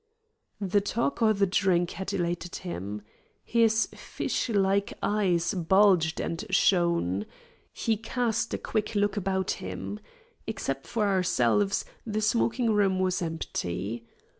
The 0.59 0.81
talk 0.81 1.21
or 1.21 1.31
the 1.31 1.45
drink 1.45 1.91
had 1.91 2.11
elated 2.11 2.55
him. 2.55 3.03
His 3.43 3.87
fish 3.93 4.49
like 4.49 4.93
eyes 5.03 5.53
bulged 5.53 6.19
and 6.19 6.43
shone. 6.49 7.27
He 7.71 7.97
cast 7.97 8.51
a 8.55 8.57
quick 8.57 8.95
look 8.95 9.15
about 9.15 9.51
him. 9.61 9.99
Except 10.47 10.87
for 10.87 11.05
ourselves, 11.05 11.85
the 12.03 12.19
smoking 12.19 12.71
room 12.71 12.99
was 12.99 13.21
empty. 13.21 14.07